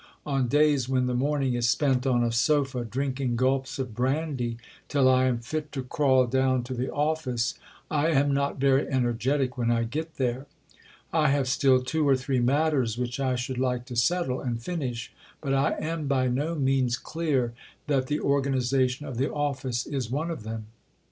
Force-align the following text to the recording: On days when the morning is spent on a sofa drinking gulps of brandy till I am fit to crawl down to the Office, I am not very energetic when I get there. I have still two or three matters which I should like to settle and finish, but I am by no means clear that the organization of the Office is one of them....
On 0.25 0.47
days 0.47 0.89
when 0.89 1.05
the 1.05 1.13
morning 1.13 1.53
is 1.53 1.69
spent 1.69 2.07
on 2.07 2.23
a 2.23 2.31
sofa 2.31 2.83
drinking 2.83 3.35
gulps 3.35 3.77
of 3.77 3.93
brandy 3.93 4.57
till 4.87 5.07
I 5.07 5.25
am 5.25 5.37
fit 5.37 5.71
to 5.73 5.83
crawl 5.83 6.25
down 6.25 6.63
to 6.63 6.73
the 6.73 6.91
Office, 6.91 7.53
I 7.91 8.07
am 8.09 8.33
not 8.33 8.57
very 8.59 8.87
energetic 8.87 9.59
when 9.59 9.69
I 9.69 9.83
get 9.83 10.15
there. 10.15 10.47
I 11.13 11.27
have 11.29 11.47
still 11.47 11.83
two 11.83 12.09
or 12.09 12.15
three 12.17 12.39
matters 12.39 12.97
which 12.97 13.19
I 13.19 13.35
should 13.35 13.59
like 13.59 13.85
to 13.85 13.95
settle 13.95 14.41
and 14.41 14.59
finish, 14.59 15.13
but 15.39 15.53
I 15.53 15.75
am 15.77 16.07
by 16.07 16.27
no 16.29 16.55
means 16.55 16.97
clear 16.97 17.53
that 17.85 18.07
the 18.07 18.21
organization 18.21 19.05
of 19.05 19.17
the 19.17 19.31
Office 19.31 19.85
is 19.85 20.09
one 20.09 20.31
of 20.31 20.41
them.... 20.41 20.65